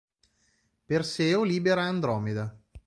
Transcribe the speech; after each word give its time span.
Perseo 0.87 1.43
libera 1.43 1.83
Andromeda 1.85 2.59